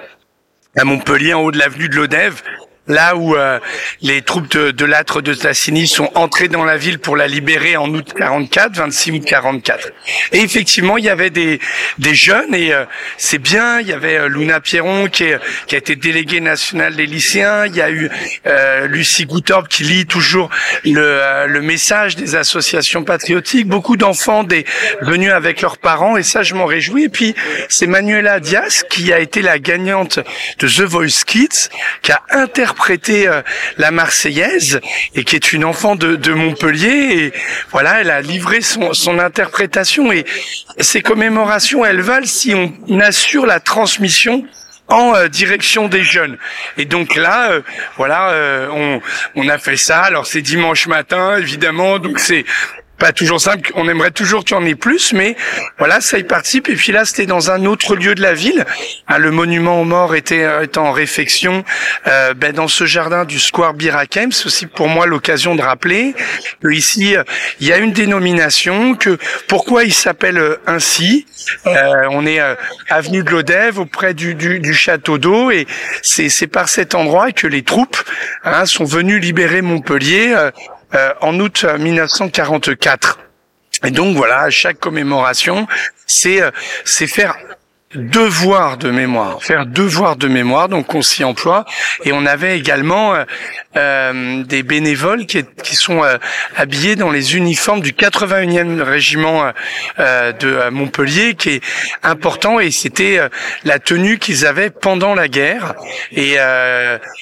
à 0.77 0.85
Montpellier, 0.85 1.35
en 1.35 1.43
haut 1.43 1.51
de 1.51 1.59
l'avenue 1.59 1.89
de 1.89 1.97
l'Odève, 1.97 2.43
là 2.89 3.17
où 3.17 3.37
euh, 3.37 3.59
les 4.01 4.23
troupes 4.23 4.51
de, 4.51 4.71
de 4.71 4.85
l'âtre 4.85 5.21
de 5.21 5.35
Tassini 5.35 5.87
sont 5.87 6.11
entrées 6.15 6.49
dans 6.49 6.65
la 6.65 6.77
ville 6.77 6.99
pour 6.99 7.17
la 7.17 7.27
libérer 7.27 7.77
en 7.77 7.89
août 7.89 8.13
44, 8.17 8.77
26 8.77 9.13
août 9.13 9.25
44. 9.25 9.91
Et 10.33 10.41
effectivement, 10.41 10.99
il 10.99 11.05
y 11.05 11.09
avait 11.09 11.31
des, 11.31 11.61
des 11.99 12.15
jeunes, 12.15 12.55
et 12.55 12.73
euh, 12.73 12.85
c'est 13.17 13.39
bien, 13.39 13.81
il 13.81 13.87
y 13.89 13.93
avait 13.93 14.17
euh, 14.17 14.29
Luna 14.29 14.61
Pierron 14.61 15.07
qui, 15.09 15.25
est, 15.25 15.39
qui 15.67 15.75
a 15.75 15.79
été 15.79 15.97
déléguée 15.97 16.41
nationale 16.41 16.97
des 16.97 17.07
lycéens, 17.07 17.67
il 17.67 17.77
y 17.77 17.81
a 17.81 17.91
eu 17.91 18.11
euh, 18.47 18.87
Lucie 18.87 19.27
Goutorp 19.27 19.69
qui 19.69 19.85
lit 19.85 20.07
toujours 20.07 20.51
le, 20.85 20.99
euh, 20.99 21.47
le 21.47 21.63
message 21.63 22.17
des 22.17 22.35
associations 22.35 23.05
patriotiques, 23.05 23.69
beaucoup 23.69 23.97
d'enfants 23.97 24.43
des, 24.43 24.65
venus 25.01 25.31
avec 25.31 25.61
leurs 25.61 25.79
parents, 25.79 26.17
et 26.17 26.23
ça 26.23 26.43
je 26.43 26.55
m'en 26.55 26.67
réjouis. 26.67 27.05
Et 27.05 27.09
puis 27.09 27.35
c'est 27.69 27.87
Manuela 27.87 28.41
Diaz 28.41 28.85
qui 28.91 29.13
a 29.13 29.21
été 29.21 29.43
la 29.43 29.59
gagnante 29.59 30.19
de 30.59 30.67
The 30.69 30.83
Voice 30.83 31.25
Kids, 31.27 31.69
qui 32.03 32.13
a 32.13 32.23
interprété 32.73 33.29
euh, 33.29 33.43
la 33.77 33.91
Marseillaise 33.91 34.81
et 35.15 35.25
qui 35.25 35.37
est 35.37 35.53
une 35.53 35.65
enfant 35.65 35.95
de, 35.95 36.33
Montpellier. 36.33 37.33
Voilà, 37.71 38.01
elle 38.01 38.11
a 38.11 38.23
livré 38.23 38.63
son, 38.63 39.19
interprétation. 39.19 40.11
Et 40.11 40.25
ces 40.81 41.03
commémorations, 41.03 41.85
elles 41.85 42.01
valent 42.01 42.27
si 42.27 42.55
on 42.55 43.01
assure 43.01 43.45
la 43.45 43.61
transmission 43.61 44.47
en 44.89 45.15
euh, 45.15 45.29
direction 45.29 45.89
des 45.89 46.03
jeunes. 46.03 46.39
Et 46.79 46.87
donc 46.87 47.15
là, 47.15 47.51
euh, 47.51 47.61
voilà, 47.99 48.71
on, 48.73 49.01
on 49.35 49.49
a 49.49 49.59
fait 49.59 49.77
ça. 49.77 50.01
Alors 50.01 50.27
c'est 50.27 50.43
dimanche 50.43 50.87
matin, 50.87 51.37
évidemment, 51.37 51.99
donc 51.99 52.19
c'est 52.19 52.47
pas 53.03 53.13
toujours 53.13 53.41
simple. 53.41 53.73
On 53.75 53.89
aimerait 53.89 54.13
toujours 54.13 54.45
qu'il 54.45 54.57
y 54.57 54.61
en 54.61 54.65
ait 54.65 54.77
plus, 54.77 55.13
mais 55.13 55.35
voilà, 55.79 56.01
ça 56.01 56.19
y 56.19 56.23
participe. 56.23 56.69
Et 56.69 56.77
puis 56.77 56.93
là, 56.93 57.05
c'était 57.05 57.27
dans 57.27 57.51
un 57.51 57.65
autre 57.65 57.97
lieu 57.97 58.15
de 58.15 58.23
la 58.23 58.33
ville. 58.33 58.65
Hein, 59.09 59.19
le 59.19 59.33
monument 59.33 59.81
aux 59.81 59.85
morts 59.85 60.15
était, 60.15 60.47
était 60.63 60.79
en 60.79 60.93
réfection 60.93 61.65
euh, 62.07 62.33
ben, 62.33 62.53
dans 62.53 62.69
ce 62.69 62.87
jardin 62.87 63.25
du 63.25 63.41
Square 63.41 63.75
Birakem. 63.75 64.31
C'est 64.31 64.47
aussi 64.47 64.67
pour 64.67 64.87
moi 64.87 65.07
l'occasion 65.07 65.57
de 65.57 65.63
rappeler 65.63 66.15
que 66.63 66.69
ici, 66.69 67.17
il 67.59 67.67
y 67.67 67.73
a 67.73 67.79
une 67.79 67.91
dénomination. 67.91 68.95
Que 68.95 69.19
pourquoi 69.49 69.83
il 69.83 69.93
s'appelle 69.93 70.41
ainsi 70.69 71.27
euh, 71.67 72.07
On 72.11 72.25
est 72.25 72.39
euh, 72.39 72.55
avenue 72.89 73.25
de 73.25 73.31
l'Odève, 73.31 73.81
auprès 73.81 74.15
du, 74.15 74.37
du, 74.37 74.61
du 74.61 74.75
château 74.75 75.19
d'eau, 75.19 75.51
et 75.51 75.67
c'est 76.03 76.47
par 76.47 76.69
cet 76.69 76.95
endroit 76.95 77.33
que 77.33 77.49
les 77.49 77.65
troupes 77.65 77.99
hein, 78.45 78.65
sont 78.65 78.85
venues 78.85 79.19
libérer 79.19 79.61
Montpellier. 79.61 80.37
Euh, 80.95 81.15
en 81.21 81.39
août 81.41 81.65
1944. 81.65 83.19
Et 83.85 83.91
donc 83.91 84.17
voilà, 84.17 84.43
à 84.43 84.51
chaque 84.51 84.79
commémoration, 84.79 85.67
c'est 86.07 86.41
c'est 86.85 87.07
faire 87.07 87.35
devoir 87.95 88.77
de 88.77 88.91
mémoire, 88.91 89.43
faire 89.43 89.67
devoir 89.67 90.17
de 90.17 90.29
mémoire, 90.29 90.69
donc 90.69 90.95
on 90.95 91.03
s'y 91.03 91.25
emploie. 91.25 91.65
Et 92.05 92.13
on 92.13 92.27
avait 92.27 92.59
également 92.59 93.15
euh, 93.15 93.25
euh, 93.77 94.45
des 94.45 94.63
bénévoles 94.63 95.25
qui, 95.25 95.43
qui 95.63 95.77
sont 95.77 96.05
euh, 96.05 96.19
habillés 96.57 96.95
dans 96.95 97.11
les 97.11 97.37
uniformes 97.37 97.81
du 97.81 97.93
81e 97.93 98.83
régiment 98.83 99.51
euh, 99.99 100.33
de 100.33 100.69
Montpellier, 100.69 101.35
qui 101.35 101.51
est 101.51 101.65
important, 102.03 102.61
et 102.61 102.71
c'était 102.71 103.19
la 103.65 103.79
tenue 103.79 104.19
qu'ils 104.19 104.45
avaient 104.45 104.69
pendant 104.69 105.15
la 105.15 105.29
guerre. 105.29 105.75
Et 106.13 106.37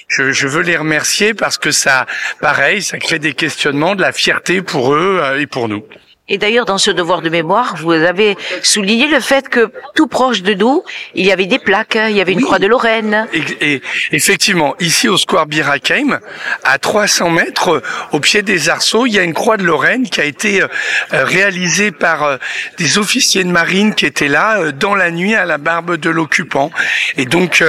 je, 0.09 0.33
je, 0.33 0.49
veux 0.49 0.63
les 0.63 0.77
remercier 0.77 1.35
parce 1.35 1.59
que 1.59 1.71
ça, 1.71 2.07
pareil, 2.41 2.83
ça 2.83 2.99
crée 2.99 3.19
des 3.19 3.35
questionnements, 3.35 3.95
de 3.95 4.03
la 4.03 4.13
fierté 4.13 4.63
pour 4.63 4.95
eux 4.95 5.23
et 5.39 5.47
pour 5.47 5.69
nous. 5.69 5.85
Et 6.31 6.39
d'ailleurs, 6.39 6.65
dans 6.65 6.79
ce 6.79 6.93
devoir 6.93 7.23
de 7.23 7.29
mémoire, 7.29 7.75
vous 7.77 7.91
avez 7.91 8.39
souligné 8.63 9.09
le 9.09 9.19
fait 9.19 9.49
que 9.49 9.71
tout 9.97 10.07
proche 10.07 10.43
de 10.43 10.55
nous, 10.55 10.85
il 11.17 11.27
y 11.27 11.33
avait 11.33 11.47
des 11.47 11.59
plaques, 11.59 11.99
il 12.09 12.17
y 12.17 12.21
avait 12.21 12.33
une 12.33 12.39
oui. 12.39 12.45
croix 12.45 12.61
de 12.61 12.69
Lorraine. 12.69 13.27
Et, 13.33 13.75
et, 13.75 13.83
effectivement, 14.13 14.77
ici 14.79 15.09
au 15.09 15.17
Square 15.17 15.47
Birakeim, 15.47 16.21
à 16.63 16.79
300 16.79 17.31
mètres, 17.31 17.83
au 18.13 18.21
pied 18.21 18.43
des 18.43 18.69
arceaux, 18.69 19.07
il 19.07 19.13
y 19.13 19.19
a 19.19 19.25
une 19.25 19.35
croix 19.35 19.57
de 19.57 19.65
Lorraine 19.65 20.09
qui 20.09 20.21
a 20.21 20.25
été 20.25 20.63
euh, 20.63 20.69
réalisée 21.13 21.91
par 21.91 22.23
euh, 22.23 22.37
des 22.79 22.99
officiers 22.99 23.43
de 23.43 23.51
marine 23.51 23.97
qui 23.97 24.07
étaient 24.07 24.29
là 24.29 24.61
euh, 24.61 24.73
dans 24.73 24.95
la 24.95 25.11
nuit 25.11 25.35
à 25.35 25.47
la 25.47 25.59
barbe 25.59 25.97
de 25.97 26.11
l'occupant. 26.11 26.71
Et 27.17 27.25
donc, 27.25 27.65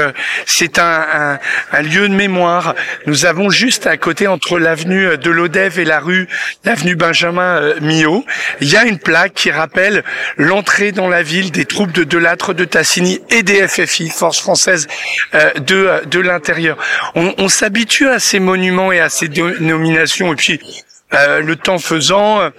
c'est 0.46 0.78
un, 0.78 1.06
un, 1.14 1.40
un, 1.72 1.82
lieu 1.82 2.08
de 2.08 2.14
mémoire. 2.14 2.76
Nous 3.08 3.26
avons 3.26 3.50
juste 3.50 3.88
à 3.88 3.98
côté, 3.98 4.28
entre 4.28 4.60
l'avenue 4.60 5.18
de 5.18 5.32
l'Odève 5.32 5.80
et 5.80 5.86
la 5.86 6.00
rue, 6.00 6.28
l'avenue 6.64 6.96
Benjamin 6.96 7.74
Millot, 7.82 8.24
il 8.60 8.70
y 8.70 8.76
a 8.76 8.86
une 8.86 9.00
plaque 9.00 9.34
qui 9.34 9.52
rappelle 9.52 10.04
l'entrée 10.38 10.92
dans 10.92 11.08
la 11.08 11.24
ville 11.24 11.52
des 11.52 11.66
troupes 11.66 11.92
de 11.92 12.04
Delattre 12.04 12.54
de 12.54 12.66
Tassini 12.66 13.22
et 13.30 13.44
des 13.44 13.68
FFI, 13.68 14.10
Forces 14.10 14.40
françaises 14.40 14.88
euh, 15.34 15.54
de, 15.54 16.06
de 16.08 16.20
l'intérieur. 16.20 16.78
On, 17.16 17.34
on 17.38 17.50
s'habitue 17.50 18.08
à 18.08 18.20
ces 18.20 18.40
monuments 18.40 18.92
et 18.92 19.00
à 19.00 19.10
ces 19.10 19.28
dénominations, 19.28 20.34
et 20.34 20.36
puis 20.36 20.60
euh, 21.14 21.42
le 21.42 21.56
temps 21.56 21.80
faisant, 21.80 22.52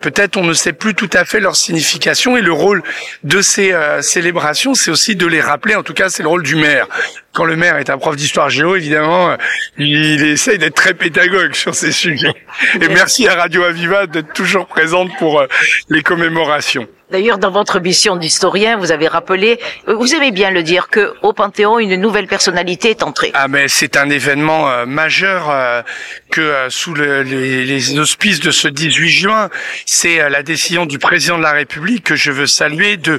peut-être 0.00 0.36
on 0.36 0.44
ne 0.44 0.52
sait 0.52 0.72
plus 0.72 0.94
tout 0.94 1.10
à 1.12 1.24
fait 1.24 1.40
leur 1.40 1.56
signification 1.56 2.36
et 2.36 2.42
le 2.42 2.52
rôle 2.52 2.82
de 3.24 3.42
ces 3.42 3.72
euh, 3.72 4.02
célébrations, 4.02 4.74
c'est 4.74 4.90
aussi 4.90 5.16
de 5.16 5.26
les 5.26 5.40
rappeler. 5.40 5.74
En 5.74 5.82
tout 5.82 5.94
cas, 5.94 6.08
c'est 6.08 6.22
le 6.22 6.28
rôle 6.28 6.42
du 6.42 6.56
maire. 6.56 6.86
Quand 7.34 7.44
le 7.44 7.56
maire 7.56 7.76
est 7.76 7.90
un 7.90 7.98
prof 7.98 8.16
d'histoire 8.16 8.50
géo, 8.50 8.74
évidemment, 8.74 9.30
euh, 9.30 9.36
il 9.76 10.24
essaye 10.24 10.58
d'être 10.58 10.74
très 10.74 10.94
pédagogue 10.94 11.54
sur 11.54 11.74
ces 11.74 11.92
sujets. 11.92 12.34
Et 12.80 12.88
merci 12.88 13.28
à 13.28 13.34
Radio 13.34 13.62
Aviva 13.64 14.06
d'être 14.06 14.32
toujours 14.32 14.66
présente 14.66 15.10
pour 15.18 15.40
euh, 15.40 15.46
les 15.88 16.02
commémorations. 16.02 16.86
D'ailleurs, 17.10 17.38
dans 17.38 17.50
votre 17.50 17.80
mission 17.80 18.16
d'historien, 18.16 18.76
vous 18.76 18.92
avez 18.92 19.08
rappelé, 19.08 19.58
vous 19.86 20.14
aimez 20.14 20.30
bien 20.30 20.50
le 20.50 20.62
dire, 20.62 20.88
que 20.88 21.14
au 21.22 21.32
Panthéon, 21.32 21.78
une 21.78 21.96
nouvelle 21.96 22.26
personnalité 22.26 22.90
est 22.90 23.02
entrée. 23.02 23.30
Ah, 23.32 23.48
mais 23.48 23.68
c'est 23.68 23.96
un 23.96 24.10
événement 24.10 24.84
majeur 24.84 25.84
que 26.30 26.66
sous 26.68 26.92
le, 26.92 27.22
les, 27.22 27.64
les, 27.64 27.98
auspices 27.98 28.40
de 28.40 28.50
ce 28.50 28.68
18 28.68 29.08
juin, 29.08 29.48
c'est 29.86 30.28
la 30.28 30.42
décision 30.42 30.84
du 30.84 30.98
président 30.98 31.38
de 31.38 31.42
la 31.42 31.52
République 31.52 32.04
que 32.04 32.14
je 32.14 32.30
veux 32.30 32.46
saluer 32.46 32.98
de 32.98 33.18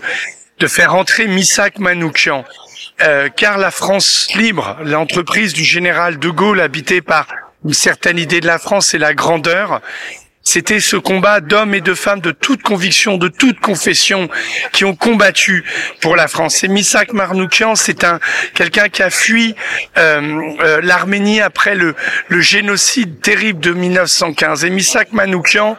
de 0.60 0.68
faire 0.68 0.94
entrer 0.94 1.28
Misak 1.28 1.80
Manoukian. 1.80 2.44
Euh, 3.02 3.30
car 3.30 3.58
la 3.58 3.72
France 3.72 4.28
libre, 4.36 4.78
l'entreprise 4.84 5.54
du 5.54 5.64
général 5.64 6.20
de 6.20 6.30
Gaulle 6.30 6.60
habitée 6.62 7.02
par 7.02 7.28
une 7.66 7.74
certaine 7.74 8.18
idée 8.18 8.42
de 8.42 8.48
la 8.48 8.60
France 8.60 8.94
et 8.94 8.98
la 8.98 9.14
grandeur, 9.14 9.82
c'était 10.44 10.80
ce 10.80 10.96
combat 10.96 11.42
d'hommes 11.42 11.76
et 11.76 11.82
de 11.82 11.94
femmes 11.94 12.22
de 12.22 12.32
toute 12.32 12.64
conviction, 12.64 13.18
de 13.18 13.28
toute 13.28 13.60
confession, 13.60 14.30
qui 14.72 14.84
ont 14.84 14.96
combattu 14.96 15.64
pour 16.02 16.16
la 16.16 16.28
France. 16.28 16.64
Et 16.64 16.68
Misak 16.68 17.14
Manoukian, 17.14 17.76
c'est 17.76 18.04
un 18.04 18.20
quelqu'un 18.54 18.90
qui 18.90 19.04
a 19.04 19.10
fui 19.10 19.56
euh, 19.98 20.42
euh, 20.62 20.82
l'Arménie 20.82 21.42
après 21.42 21.76
le, 21.76 21.96
le 22.30 22.42
génocide 22.42 23.22
terrible 23.22 23.60
de 23.60 23.74
1915. 23.74 24.66
Et 24.66 24.70
Misak 24.70 25.14
Manoukian, 25.14 25.78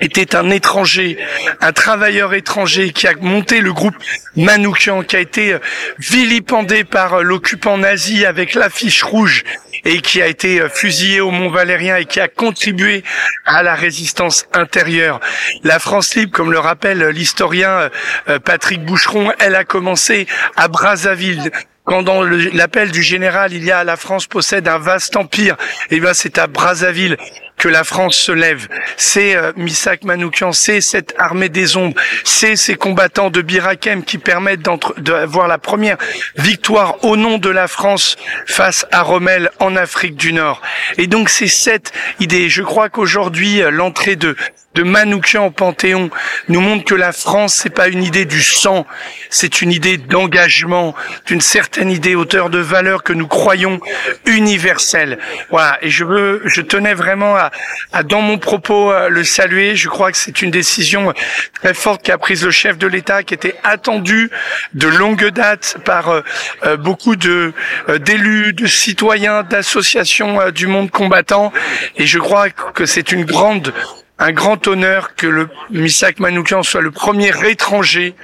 était 0.00 0.34
un 0.34 0.50
étranger, 0.50 1.18
un 1.60 1.72
travailleur 1.72 2.34
étranger 2.34 2.92
qui 2.92 3.06
a 3.06 3.14
monté 3.20 3.60
le 3.60 3.72
groupe 3.72 3.96
Manoukian, 4.36 5.02
qui 5.02 5.16
a 5.16 5.20
été 5.20 5.56
vilipendé 5.98 6.84
par 6.84 7.22
l'occupant 7.22 7.78
nazi 7.78 8.26
avec 8.26 8.54
l'affiche 8.54 9.02
rouge 9.04 9.44
et 9.84 10.00
qui 10.00 10.20
a 10.20 10.26
été 10.26 10.62
fusillé 10.72 11.20
au 11.20 11.30
Mont 11.30 11.50
Valérien 11.50 11.96
et 11.96 12.06
qui 12.06 12.18
a 12.18 12.28
contribué 12.28 13.04
à 13.44 13.62
la 13.62 13.74
résistance 13.74 14.46
intérieure. 14.52 15.20
La 15.62 15.78
France 15.78 16.14
libre, 16.14 16.32
comme 16.32 16.50
le 16.50 16.58
rappelle 16.58 17.06
l'historien 17.08 17.90
euh, 18.28 18.38
Patrick 18.38 18.84
Boucheron, 18.84 19.32
elle 19.38 19.54
a 19.54 19.64
commencé 19.64 20.26
à 20.56 20.68
Brazzaville 20.68 21.50
quand 21.84 22.02
dans 22.02 22.22
l'appel 22.22 22.90
du 22.90 23.02
général, 23.02 23.52
il 23.52 23.62
y 23.62 23.70
a 23.70 23.84
la 23.84 23.96
France 23.96 24.26
possède 24.26 24.66
un 24.68 24.78
vaste 24.78 25.16
empire, 25.16 25.56
et 25.90 26.00
bien 26.00 26.14
c'est 26.14 26.38
à 26.38 26.46
Brazzaville 26.46 27.18
que 27.56 27.68
la 27.68 27.84
France 27.84 28.16
se 28.16 28.32
lève. 28.32 28.68
C'est 28.96 29.36
euh, 29.36 29.52
Misak 29.56 30.04
Manoukian, 30.04 30.52
c'est 30.52 30.80
cette 30.80 31.14
armée 31.18 31.48
des 31.48 31.76
ombres, 31.76 32.00
c'est 32.24 32.56
ces 32.56 32.74
combattants 32.74 33.30
de 33.30 33.42
Birakem 33.42 34.04
qui 34.04 34.18
permettent 34.18 34.62
d'avoir 34.98 35.48
la 35.48 35.58
première 35.58 35.96
victoire 36.36 37.02
au 37.04 37.16
nom 37.16 37.38
de 37.38 37.50
la 37.50 37.68
France 37.68 38.16
face 38.46 38.86
à 38.90 39.02
Rommel 39.02 39.50
en 39.60 39.76
Afrique 39.76 40.16
du 40.16 40.32
Nord. 40.32 40.60
Et 40.98 41.06
donc 41.06 41.28
c'est 41.28 41.48
cette 41.48 41.92
idée. 42.20 42.48
Je 42.48 42.62
crois 42.62 42.88
qu'aujourd'hui, 42.88 43.62
euh, 43.62 43.70
l'entrée 43.70 44.16
de 44.16 44.36
de 44.74 44.82
Manoukian 44.82 45.46
au 45.46 45.50
Panthéon 45.50 46.10
nous 46.48 46.60
montre 46.60 46.84
que 46.84 46.94
la 46.94 47.12
France, 47.12 47.54
c'est 47.54 47.70
pas 47.70 47.88
une 47.88 48.02
idée 48.02 48.24
du 48.24 48.42
sang, 48.42 48.86
c'est 49.30 49.62
une 49.62 49.70
idée 49.70 49.96
d'engagement, 49.96 50.94
d'une 51.26 51.40
certaine 51.40 51.90
idée 51.90 52.14
hauteur 52.14 52.50
de 52.50 52.58
valeur 52.58 53.02
que 53.02 53.12
nous 53.12 53.28
croyons 53.28 53.80
universelle. 54.26 55.18
Voilà. 55.50 55.78
Et 55.82 55.90
je 55.90 56.04
veux, 56.04 56.42
je 56.44 56.60
tenais 56.60 56.94
vraiment 56.94 57.36
à, 57.36 57.43
à 57.92 58.02
dans 58.02 58.20
mon 58.20 58.38
propos, 58.38 58.92
euh, 58.92 59.08
le 59.08 59.24
saluer. 59.24 59.76
Je 59.76 59.88
crois 59.88 60.12
que 60.12 60.18
c'est 60.18 60.42
une 60.42 60.50
décision 60.50 61.12
très 61.54 61.74
forte 61.74 62.02
qu'a 62.02 62.18
prise 62.18 62.44
le 62.44 62.50
chef 62.50 62.78
de 62.78 62.86
l'État, 62.86 63.22
qui 63.22 63.34
était 63.34 63.56
attendue 63.62 64.30
de 64.74 64.88
longue 64.88 65.28
date 65.30 65.76
par 65.84 66.08
euh, 66.08 66.22
euh, 66.64 66.76
beaucoup 66.76 67.16
de 67.16 67.52
d'élus, 68.00 68.52
de 68.52 68.66
citoyens, 68.66 69.42
d'associations 69.42 70.50
du 70.50 70.66
monde 70.66 70.90
combattant. 70.90 71.52
Et 71.96 72.06
je 72.06 72.18
crois 72.18 72.50
que 72.50 72.86
c'est 72.86 73.12
une 73.12 73.24
grande 73.24 73.72
un 74.18 74.32
grand 74.32 74.68
honneur 74.68 75.16
que 75.16 75.26
le 75.26 75.48
Misak 75.70 76.20
Manoukian 76.20 76.62
soit 76.62 76.80
le 76.80 76.92
premier 76.92 77.32
étranger 77.48 78.14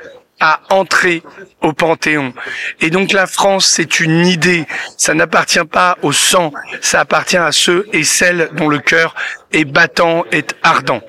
à 0.40 0.61
entrer 0.70 1.22
au 1.61 1.72
Panthéon. 1.72 2.33
Et 2.81 2.90
donc 2.90 3.12
la 3.12 3.26
France, 3.26 3.66
c'est 3.66 4.00
une 4.00 4.26
idée. 4.26 4.66
Ça 4.96 5.14
n'appartient 5.14 5.64
pas 5.70 5.98
au 6.03 6.12
sang, 6.12 6.53
ça 6.81 7.00
appartient 7.00 7.37
à 7.37 7.53
ceux 7.53 7.87
et 7.92 8.05
celles 8.05 8.50
dont 8.57 8.68
le 8.68 8.79
cœur 8.79 9.14
est 9.53 9.64
battant, 9.64 10.24
est 10.33 10.55
ardent. 10.62 11.03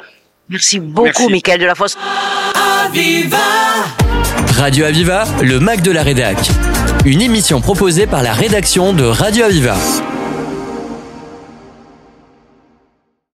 Merci 0.50 0.80
beaucoup, 0.80 1.30
Michael 1.30 1.62
de 1.62 1.66
la 1.66 1.76
Fosse. 1.76 1.98
Radio 4.58 4.86
Aviva, 4.86 5.24
le 5.42 5.60
Mac 5.60 5.82
de 5.82 5.92
la 5.92 6.04
Rédac. 6.04 6.38
Une 7.06 7.22
émission 7.22 7.62
proposée 7.62 8.06
par 8.06 8.22
la 8.22 8.34
rédaction 8.34 8.92
de 8.94 9.04
Radio 9.04 9.46
Aviva. 9.46 9.76